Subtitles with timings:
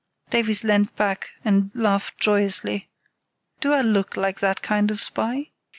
[0.31, 2.89] (Davies leant back and laughed joyously)
[3.59, 5.51] "do I look like that kind of spy?"